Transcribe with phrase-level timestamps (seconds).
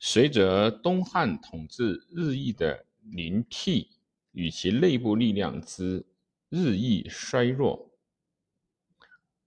[0.00, 3.90] 随着东汉统治日益的临替
[4.30, 6.06] 与其内部力量之
[6.48, 7.98] 日益衰弱，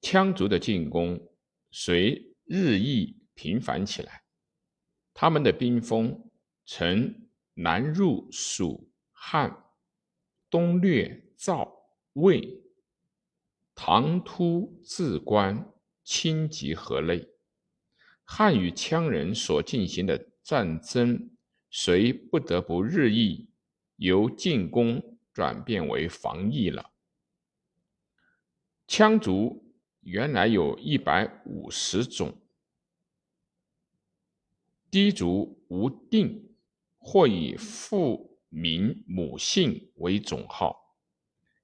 [0.01, 1.29] 羌族的进攻
[1.71, 4.23] 随日益频繁起来。
[5.13, 6.29] 他们的兵锋
[6.65, 9.65] 曾南入蜀汉，
[10.49, 11.71] 东掠赵
[12.13, 12.61] 魏，
[13.73, 15.71] 唐突至关，
[16.03, 17.25] 侵及河内。
[18.25, 20.27] 汉与羌人所进行的。
[20.51, 21.29] 战争
[21.69, 23.47] 谁不得不日益
[23.95, 26.91] 由进攻转变为防御了。
[28.85, 32.35] 羌族原来有一百五十种，
[34.91, 36.53] 氐族无定，
[36.97, 40.97] 或以父名母姓为总号。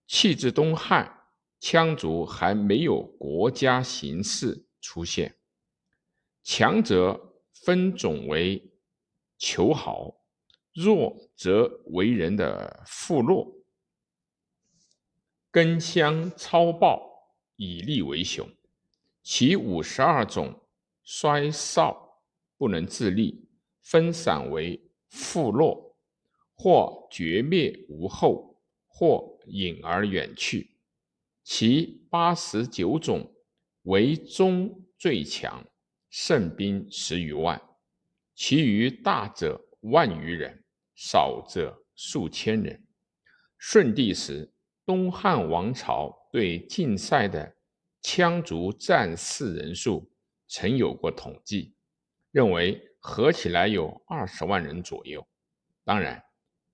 [0.06, 1.26] 弃至东汉，
[1.60, 5.36] 羌族还没有国家形式出现，
[6.42, 7.26] 强者。
[7.60, 8.72] 分种为
[9.38, 10.22] 求好，
[10.74, 13.56] 弱则为人的附落。
[15.52, 18.48] 根香超暴，以力为雄。
[19.24, 20.62] 其五十二种
[21.04, 22.22] 衰少
[22.58, 23.50] 不能自立，
[23.82, 25.96] 分散为附落，
[26.54, 30.78] 或绝灭无后，或隐而远去。
[31.44, 33.34] 其八十九种
[33.84, 35.66] 为中最强。
[36.10, 37.62] 胜兵十余万，
[38.40, 42.88] 其余大者万余人，少者数千人。
[43.58, 44.54] 顺帝时，
[44.86, 47.52] 东汉王朝对晋塞的
[48.04, 50.08] 羌族战士人数
[50.48, 51.74] 曾有过统计，
[52.30, 55.28] 认为合起来有二十万人左右。
[55.84, 56.24] 当然，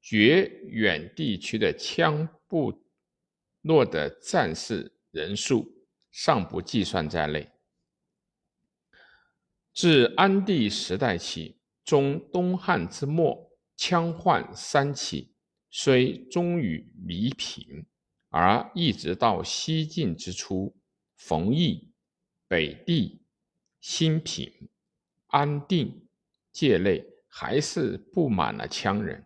[0.02, 2.78] 绝远地区的羌部
[3.62, 5.66] 落的战士人数
[6.12, 7.50] 尚不计算在内。
[9.74, 15.34] 自安帝时代起，中东汉之末，羌患三起，
[15.72, 17.84] 虽终于弥平，
[18.30, 20.76] 而一直到西晋之初，
[21.16, 21.92] 冯异、
[22.48, 23.24] 北地、
[23.82, 24.70] 新平、
[25.28, 26.08] 安定
[26.52, 29.26] 界内还是布满了羌人。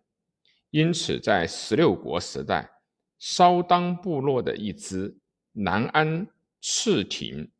[0.69, 2.72] 因此，在十六国时代，
[3.19, 5.17] 稍当部落的一支
[5.51, 6.25] 南安
[6.61, 7.51] 赤亭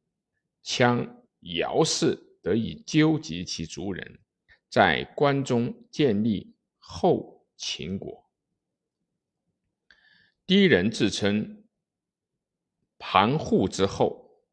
[0.64, 1.10] 羌
[1.42, 2.27] 姚氏。
[2.48, 4.20] 得以纠集其族人，
[4.70, 8.24] 在关中建立后秦国。
[10.46, 11.66] 第一人自称
[12.98, 14.46] 盘户之后，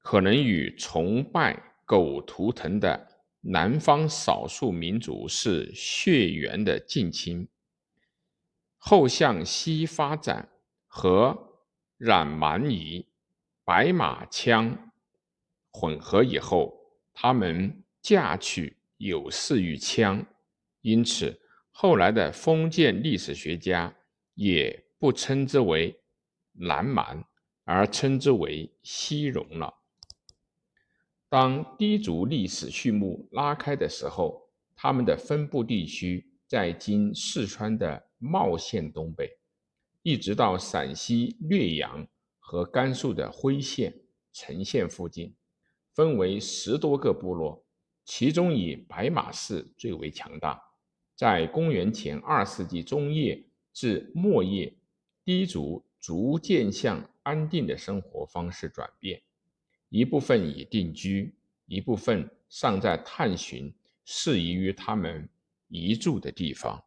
[0.00, 7.48] 可能与崇拜狗图腾的南方少数民族是血缘的近亲。
[8.76, 10.50] 后向西发展，
[10.86, 11.62] 和
[11.96, 13.08] 冉蛮夷、
[13.64, 14.90] 白马羌。
[15.76, 16.72] 混合以后，
[17.12, 20.24] 他们嫁娶有事于羌，
[20.82, 21.40] 因此
[21.72, 23.92] 后来的封建历史学家
[24.34, 26.00] 也不称之为
[26.52, 27.24] 南蛮，
[27.64, 29.74] 而称之为西戎了。
[31.28, 39.36] 当氐族历史序幕拉开的时候，他们的分布地区在今四川的茂县东北，
[40.02, 42.06] 一直到陕西略阳
[42.38, 43.92] 和甘肃的徽县、
[44.32, 45.34] 陈县附近。
[45.94, 47.64] 分为十多个部落，
[48.04, 50.60] 其中以白马氏最为强大。
[51.16, 54.76] 在公元前二世纪中叶至末叶，
[55.24, 59.22] 氐族逐渐向安定的生活方式转变，
[59.88, 61.34] 一部分已定居，
[61.66, 63.72] 一部分尚在探寻
[64.04, 65.28] 适宜于他们
[65.68, 66.84] 移住的地方。